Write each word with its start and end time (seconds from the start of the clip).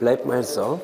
Bleib 0.00 0.24
mal 0.26 0.42
so. 0.42 0.80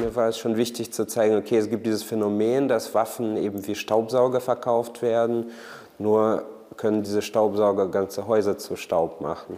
Mir 0.00 0.16
war 0.16 0.28
es 0.28 0.38
schon 0.38 0.56
wichtig 0.56 0.92
zu 0.92 1.06
zeigen, 1.06 1.36
okay, 1.36 1.58
es 1.58 1.70
gibt 1.70 1.86
dieses 1.86 2.02
Phänomen, 2.02 2.66
dass 2.66 2.92
Waffen 2.94 3.36
eben 3.36 3.64
wie 3.66 3.76
Staubsauger 3.76 4.40
verkauft 4.40 5.02
werden, 5.02 5.52
nur 5.98 6.44
können 6.76 7.04
diese 7.04 7.22
Staubsauger 7.22 7.88
ganze 7.88 8.26
Häuser 8.26 8.58
zu 8.58 8.74
Staub 8.74 9.20
machen. 9.20 9.56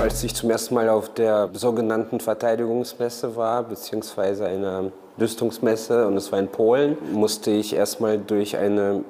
Als 0.00 0.22
ich 0.24 0.34
zum 0.34 0.50
ersten 0.50 0.74
Mal 0.74 0.88
auf 0.88 1.14
der 1.14 1.50
sogenannten 1.54 2.20
Verteidigungsmesse 2.20 3.36
war, 3.36 3.62
beziehungsweise 3.62 4.46
einer 4.46 4.90
Rüstungsmesse, 5.18 6.06
und 6.06 6.16
es 6.16 6.30
war 6.32 6.40
in 6.40 6.48
Polen, 6.48 6.98
musste 7.12 7.50
ich 7.52 7.74
erstmal 7.74 8.18
durch 8.18 8.56
eine 8.56 9.04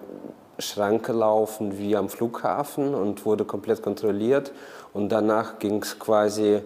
Schranke 0.59 1.13
laufen 1.13 1.79
wie 1.79 1.97
am 1.97 2.09
Flughafen 2.09 2.95
und 2.95 3.25
wurde 3.25 3.45
komplett 3.45 3.83
kontrolliert. 3.83 4.53
Und 4.93 5.09
danach 5.09 5.59
ging 5.59 5.83
es 5.83 5.99
quasi 5.99 6.61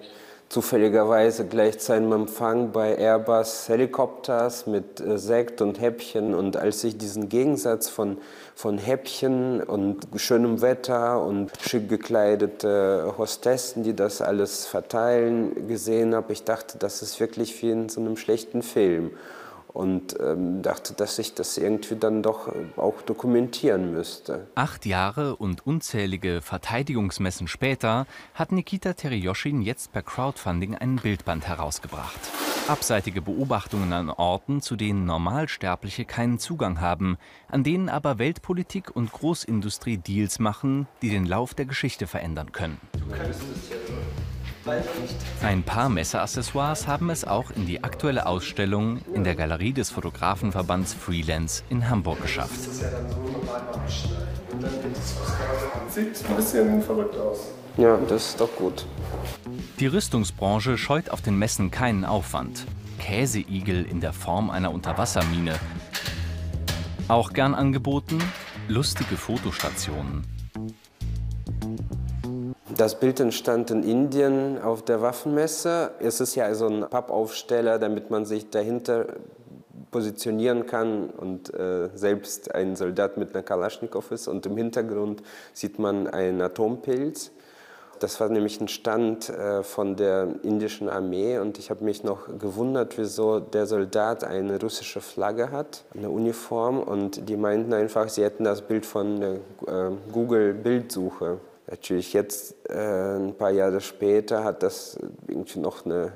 zufälligerweise 0.48 1.46
gleich 1.46 1.78
zu 1.78 1.92
einem 1.92 2.12
Empfang 2.12 2.72
bei 2.72 2.96
Airbus 2.96 3.68
Helikopters 3.68 4.66
mit 4.66 5.00
äh, 5.00 5.18
Sekt 5.18 5.60
und 5.60 5.80
Häppchen. 5.80 6.34
Und 6.34 6.56
als 6.56 6.82
ich 6.84 6.96
diesen 6.96 7.28
Gegensatz 7.28 7.88
von, 7.88 8.18
von 8.54 8.78
Häppchen 8.78 9.62
und 9.62 10.08
schönem 10.16 10.62
Wetter 10.62 11.22
und 11.22 11.52
schick 11.60 11.88
gekleidete 11.88 13.14
Hostessen, 13.18 13.82
die 13.82 13.94
das 13.94 14.22
alles 14.22 14.66
verteilen, 14.66 15.68
gesehen 15.68 16.14
habe, 16.14 16.32
ich 16.32 16.44
dachte, 16.44 16.78
das 16.78 17.02
ist 17.02 17.20
wirklich 17.20 17.60
wie 17.62 17.70
in 17.70 17.88
so 17.88 18.00
einem 18.00 18.16
schlechten 18.16 18.62
Film 18.62 19.10
und 19.78 20.18
ähm, 20.18 20.60
dachte, 20.60 20.92
dass 20.92 21.20
ich 21.20 21.34
das 21.34 21.56
irgendwie 21.56 21.94
dann 21.94 22.20
doch 22.20 22.52
auch 22.76 23.00
dokumentieren 23.02 23.92
müsste. 23.92 24.48
Acht 24.56 24.86
Jahre 24.86 25.36
und 25.36 25.64
unzählige 25.68 26.42
Verteidigungsmessen 26.42 27.46
später 27.46 28.08
hat 28.34 28.50
Nikita 28.50 28.94
Teryoschin 28.94 29.62
jetzt 29.62 29.92
per 29.92 30.02
Crowdfunding 30.02 30.74
einen 30.74 30.96
Bildband 30.96 31.46
herausgebracht. 31.46 32.18
Abseitige 32.66 33.22
Beobachtungen 33.22 33.92
an 33.92 34.10
Orten, 34.10 34.62
zu 34.62 34.74
denen 34.74 35.04
Normalsterbliche 35.04 36.04
keinen 36.04 36.40
Zugang 36.40 36.80
haben, 36.80 37.16
an 37.46 37.62
denen 37.62 37.88
aber 37.88 38.18
Weltpolitik 38.18 38.96
und 38.96 39.12
Großindustrie 39.12 39.96
Deals 39.96 40.40
machen, 40.40 40.88
die 41.02 41.10
den 41.10 41.24
Lauf 41.24 41.54
der 41.54 41.66
Geschichte 41.66 42.08
verändern 42.08 42.50
können. 42.50 42.80
Du 42.94 43.14
kannst 43.14 43.42
es 43.42 43.70
jetzt 43.70 43.92
ein 45.42 45.62
paar 45.62 45.88
Messeaccessoires 45.88 46.86
haben 46.86 47.10
es 47.10 47.24
auch 47.24 47.50
in 47.50 47.66
die 47.66 47.82
aktuelle 47.84 48.26
Ausstellung 48.26 49.00
in 49.14 49.24
der 49.24 49.34
Galerie 49.34 49.72
des 49.72 49.90
Fotografenverbands 49.90 50.94
Freelance 50.94 51.62
in 51.70 51.88
Hamburg 51.88 52.20
geschafft. 52.22 52.58
Sieht 55.88 56.28
ein 56.28 56.36
bisschen 56.36 56.82
verrückt 56.82 57.16
aus. 57.16 57.38
Ja, 57.76 57.96
das 58.08 58.30
ist 58.30 58.40
doch 58.40 58.54
gut. 58.56 58.86
Die 59.78 59.86
Rüstungsbranche 59.86 60.76
scheut 60.76 61.10
auf 61.10 61.22
den 61.22 61.38
Messen 61.38 61.70
keinen 61.70 62.04
Aufwand. 62.04 62.66
Käseigel 62.98 63.84
in 63.84 64.00
der 64.00 64.12
Form 64.12 64.50
einer 64.50 64.72
Unterwassermine. 64.72 65.54
Auch 67.06 67.32
gern 67.32 67.54
angeboten 67.54 68.20
lustige 68.68 69.16
Fotostationen. 69.16 70.37
Das 72.78 72.94
Bild 72.94 73.18
entstand 73.18 73.72
in 73.72 73.82
Indien 73.82 74.62
auf 74.62 74.82
der 74.82 75.02
Waffenmesse. 75.02 75.90
Es 75.98 76.20
ist 76.20 76.36
ja 76.36 76.44
also 76.44 76.68
ein 76.68 76.86
Pappaufsteller, 76.88 77.80
damit 77.80 78.10
man 78.10 78.24
sich 78.24 78.50
dahinter 78.50 79.06
positionieren 79.90 80.64
kann 80.66 81.10
und 81.10 81.52
äh, 81.52 81.88
selbst 81.96 82.54
ein 82.54 82.76
Soldat 82.76 83.16
mit 83.16 83.34
einer 83.34 83.42
Kalaschnikow 83.42 84.08
ist. 84.12 84.28
Und 84.28 84.46
im 84.46 84.56
Hintergrund 84.56 85.24
sieht 85.54 85.80
man 85.80 86.06
einen 86.06 86.40
Atompilz. 86.40 87.32
Das 87.98 88.20
war 88.20 88.28
nämlich 88.28 88.60
ein 88.60 88.68
Stand 88.68 89.28
äh, 89.28 89.64
von 89.64 89.96
der 89.96 90.36
indischen 90.44 90.88
Armee 90.88 91.38
und 91.38 91.58
ich 91.58 91.70
habe 91.70 91.82
mich 91.82 92.04
noch 92.04 92.28
gewundert, 92.38 92.96
wieso 92.96 93.40
der 93.40 93.66
Soldat 93.66 94.22
eine 94.22 94.60
russische 94.60 95.00
Flagge 95.00 95.50
hat, 95.50 95.82
eine 95.96 96.10
Uniform 96.10 96.80
und 96.80 97.28
die 97.28 97.36
meinten 97.36 97.72
einfach, 97.72 98.08
sie 98.08 98.22
hätten 98.22 98.44
das 98.44 98.62
Bild 98.62 98.86
von 98.86 99.18
der 99.18 99.32
äh, 99.66 99.90
Google-Bildsuche 100.12 101.40
Natürlich 101.70 102.14
jetzt, 102.14 102.54
äh, 102.68 103.16
ein 103.16 103.34
paar 103.36 103.50
Jahre 103.50 103.80
später, 103.80 104.42
hat 104.42 104.62
das 104.62 104.98
irgendwie 105.26 105.58
noch 105.58 105.84
eine, 105.84 106.12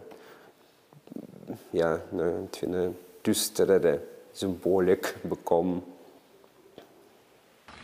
ja, 1.72 2.00
eine, 2.10 2.48
eine 2.62 2.94
düsterere 3.24 4.00
Symbolik 4.32 5.14
bekommen. 5.28 5.82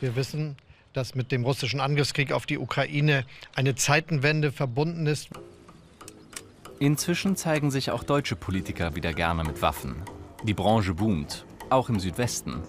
Wir 0.01 0.17
wissen, 0.17 0.57
dass 0.95 1.15
mit 1.15 1.31
dem 1.31 1.45
russischen 1.45 1.81
Angriffskrieg 1.81 2.33
auf 2.33 2.47
die 2.47 2.59
Ukraine 2.59 3.25
eine 3.55 3.75
Zeitenwende 3.75 4.51
verbunden 4.51 5.07
ist. 5.07 5.29
Inzwischen 6.79 7.37
zeigen 7.37 7.71
sich 7.71 7.91
auch 7.91 8.03
deutsche 8.03 8.37
Politiker 8.37 8.95
wieder 8.95 9.13
gerne 9.13 9.45
mit 9.45 9.61
Waffen. 9.61 10.03
Die 10.45 10.55
Branche 10.55 10.95
boomt, 10.95 11.45
auch 11.69 11.91
im 11.91 12.01
Südwesten. 12.01 12.63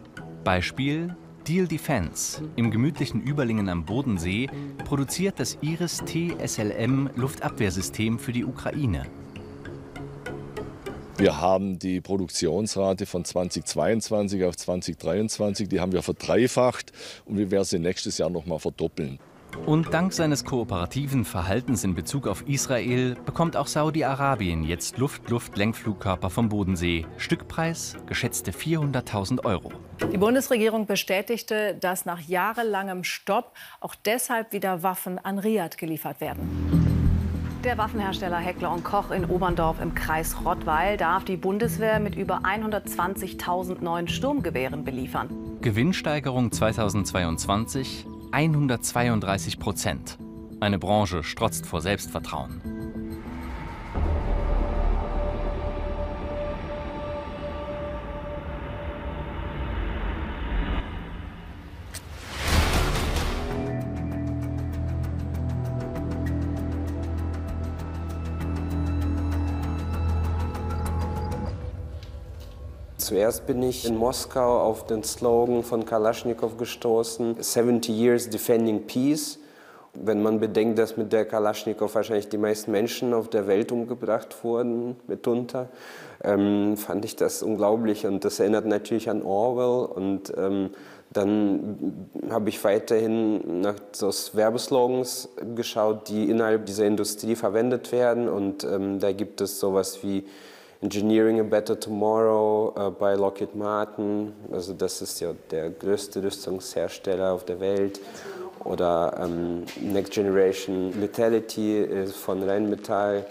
Beispiel 0.43 1.15
Steel 1.41 1.67
Defense 1.67 2.43
im 2.57 2.69
gemütlichen 2.69 3.21
Überlingen 3.21 3.69
am 3.69 3.85
Bodensee 3.85 4.49
produziert 4.85 5.39
das 5.39 5.57
Iris-T 5.61 6.35
SLM 6.45 7.09
Luftabwehrsystem 7.15 8.19
für 8.19 8.33
die 8.33 8.45
Ukraine. 8.45 9.05
Wir 11.17 11.41
haben 11.41 11.79
die 11.79 12.01
Produktionsrate 12.01 13.05
von 13.05 13.25
2022 13.25 14.43
auf 14.43 14.57
2023, 14.57 15.67
die 15.67 15.79
haben 15.79 15.91
wir 15.91 16.03
verdreifacht 16.03 16.91
und 17.25 17.37
wir 17.37 17.49
werden 17.51 17.65
sie 17.65 17.79
nächstes 17.79 18.19
Jahr 18.19 18.29
noch 18.29 18.45
mal 18.45 18.59
verdoppeln. 18.59 19.19
Und 19.65 19.93
dank 19.93 20.13
seines 20.13 20.45
kooperativen 20.45 21.25
Verhaltens 21.25 21.83
in 21.83 21.95
Bezug 21.95 22.27
auf 22.27 22.47
Israel 22.47 23.15
bekommt 23.25 23.55
auch 23.55 23.67
Saudi-Arabien 23.67 24.63
jetzt 24.63 24.97
Luft-Luft-Lenkflugkörper 24.97 26.29
vom 26.29 26.49
Bodensee. 26.49 27.05
Stückpreis 27.17 27.95
geschätzte 28.05 28.51
400.000 28.51 29.45
Euro. 29.45 29.71
Die 30.11 30.17
Bundesregierung 30.17 30.85
bestätigte, 30.85 31.75
dass 31.75 32.05
nach 32.05 32.21
jahrelangem 32.21 33.03
Stopp 33.03 33.53
auch 33.79 33.95
deshalb 33.95 34.53
wieder 34.53 34.83
Waffen 34.83 35.19
an 35.19 35.39
Riad 35.39 35.77
geliefert 35.77 36.21
werden. 36.21 36.89
Der 37.65 37.77
Waffenhersteller 37.77 38.37
Heckler 38.37 38.71
und 38.71 38.85
Koch 38.85 39.11
in 39.11 39.25
Oberndorf 39.25 39.81
im 39.81 39.93
Kreis 39.93 40.37
Rottweil 40.45 40.95
darf 40.95 41.25
die 41.25 41.35
Bundeswehr 41.35 41.99
mit 41.99 42.15
über 42.15 42.43
120.000 42.45 43.83
neuen 43.83 44.07
Sturmgewehren 44.07 44.85
beliefern. 44.85 45.27
Gewinnsteigerung 45.59 46.53
2022 46.53 48.05
132 48.31 49.57
Prozent. 49.57 50.19
Eine 50.59 50.77
Branche 50.77 51.23
strotzt 51.23 51.65
vor 51.65 51.81
Selbstvertrauen. 51.81 52.78
Zuerst 73.09 73.47
bin 73.47 73.63
ich 73.63 73.87
in 73.87 73.97
Moskau 73.97 74.59
auf 74.61 74.85
den 74.85 75.03
Slogan 75.03 75.63
von 75.63 75.83
Kalaschnikow 75.83 76.57
gestoßen, 76.57 77.37
70 77.39 77.89
Years 77.89 78.29
Defending 78.29 78.85
Peace. 78.85 79.39
Wenn 79.95 80.21
man 80.21 80.39
bedenkt, 80.39 80.77
dass 80.77 80.95
mit 80.95 81.11
der 81.11 81.25
Kalaschnikow 81.25 81.95
wahrscheinlich 81.95 82.29
die 82.29 82.37
meisten 82.37 82.69
Menschen 82.69 83.15
auf 83.15 83.27
der 83.27 83.47
Welt 83.47 83.71
umgebracht 83.71 84.43
wurden, 84.43 84.95
mitunter, 85.07 85.69
ähm, 86.23 86.77
fand 86.77 87.03
ich 87.03 87.15
das 87.15 87.41
unglaublich. 87.41 88.05
Und 88.05 88.23
das 88.25 88.39
erinnert 88.39 88.67
natürlich 88.67 89.09
an 89.09 89.23
Orwell. 89.23 89.87
Und 89.87 90.31
ähm, 90.37 90.69
dann 91.09 92.07
habe 92.29 92.49
ich 92.49 92.63
weiterhin 92.63 93.61
nach 93.61 93.77
so 93.91 94.11
Werbeslogans 94.33 95.29
geschaut, 95.55 96.09
die 96.09 96.29
innerhalb 96.29 96.67
dieser 96.67 96.85
Industrie 96.85 97.35
verwendet 97.35 97.91
werden. 97.91 98.29
Und 98.29 98.63
ähm, 98.65 98.99
da 98.99 99.11
gibt 99.13 99.41
es 99.41 99.59
sowas 99.59 100.03
wie 100.03 100.25
Engineering 100.81 101.39
a 101.39 101.43
Better 101.43 101.77
Tomorrow 101.77 102.73
äh, 102.77 102.89
bei 102.91 103.15
Lockheed 103.15 103.55
Martin. 103.55 104.33
Also 104.51 104.73
das 104.73 105.01
ist 105.01 105.19
ja 105.19 105.33
der 105.51 105.69
größte 105.71 106.23
Rüstungshersteller 106.23 107.33
auf 107.33 107.45
der 107.45 107.59
Welt. 107.59 107.99
Oder 108.63 109.19
ähm, 109.21 109.63
Next 109.81 110.13
Generation 110.13 110.99
Lethality 110.99 112.05
von 112.07 112.43
Rheinmetall. 112.43 113.25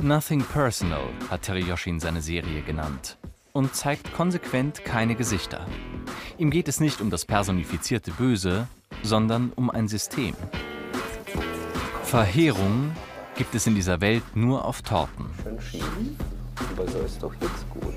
Nothing 0.00 0.42
Personal 0.42 1.04
hat 1.30 1.42
Teriyoshin 1.42 2.00
seine 2.00 2.20
Serie 2.20 2.62
genannt. 2.62 3.16
und 3.52 3.74
zeigt 3.74 4.12
konsequent 4.14 4.84
keine 4.84 5.14
Gesichter. 5.14 5.66
Ihm 6.38 6.50
geht 6.50 6.68
es 6.68 6.80
nicht 6.80 7.00
um 7.00 7.10
das 7.10 7.24
personifizierte 7.24 8.10
Böse, 8.12 8.66
sondern 9.02 9.52
um 9.56 9.70
ein 9.70 9.88
System. 9.88 10.34
Verheerung 12.02 12.92
gibt 13.42 13.56
es 13.56 13.66
in 13.66 13.74
dieser 13.74 14.00
Welt 14.00 14.22
nur 14.36 14.64
auf 14.64 14.82
Torten. 14.82 15.28
Schön 15.42 15.60
schief, 15.60 15.84
aber 16.70 16.88
so 16.88 17.00
ist 17.00 17.20
doch 17.20 17.34
jetzt 17.40 17.68
gut. 17.70 17.96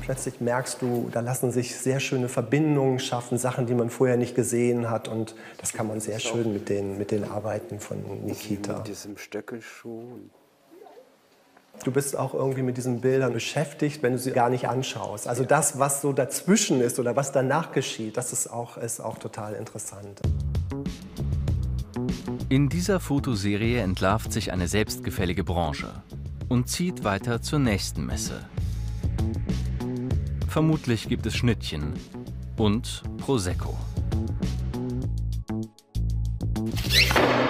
Plötzlich 0.00 0.40
merkst 0.40 0.82
du, 0.82 1.08
da 1.12 1.20
lassen 1.20 1.52
sich 1.52 1.76
sehr 1.76 2.00
schöne 2.00 2.28
Verbindungen 2.28 2.98
schaffen, 2.98 3.38
Sachen, 3.38 3.66
die 3.66 3.74
man 3.74 3.88
vorher 3.88 4.16
nicht 4.16 4.34
gesehen 4.34 4.90
hat. 4.90 5.06
Und 5.06 5.36
das 5.58 5.74
kann 5.74 5.86
man 5.86 6.00
sehr 6.00 6.18
schön 6.18 6.52
mit 6.52 6.68
den, 6.68 6.98
mit 6.98 7.12
den 7.12 7.22
Arbeiten 7.22 7.78
von 7.78 8.24
Nikita. 8.24 8.78
Mit 8.78 8.88
diesem 8.88 9.16
Stöckelschuh. 9.16 10.18
Du 11.84 11.92
bist 11.92 12.16
auch 12.16 12.34
irgendwie 12.34 12.62
mit 12.62 12.78
diesen 12.78 13.00
Bildern 13.00 13.32
beschäftigt, 13.32 14.02
wenn 14.02 14.14
du 14.14 14.18
sie 14.18 14.32
gar 14.32 14.50
nicht 14.50 14.66
anschaust. 14.66 15.28
Also 15.28 15.44
das, 15.44 15.78
was 15.78 16.00
so 16.00 16.12
dazwischen 16.12 16.80
ist 16.80 16.98
oder 16.98 17.14
was 17.14 17.30
danach 17.30 17.70
geschieht, 17.70 18.16
das 18.16 18.32
ist 18.32 18.48
auch, 18.48 18.76
ist 18.76 18.98
auch 18.98 19.18
total 19.18 19.54
interessant. 19.54 20.20
In 22.50 22.68
dieser 22.68 22.98
Fotoserie 22.98 23.80
entlarvt 23.80 24.32
sich 24.32 24.52
eine 24.52 24.66
selbstgefällige 24.66 25.44
Branche 25.44 26.02
und 26.48 26.68
zieht 26.68 27.04
weiter 27.04 27.40
zur 27.40 27.60
nächsten 27.60 28.04
Messe. 28.04 28.44
Vermutlich 30.48 31.08
gibt 31.08 31.26
es 31.26 31.36
Schnittchen 31.36 31.92
und 32.56 33.04
Prosecco. 33.18 33.78